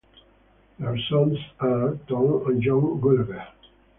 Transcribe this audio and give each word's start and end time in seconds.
Their 0.79 0.97
sons 1.11 1.37
are 1.59 1.95
Tom 2.07 2.47
and 2.47 2.59
John 2.59 2.99
Gulager. 2.99 3.47